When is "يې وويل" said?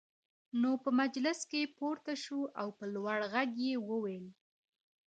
3.65-4.25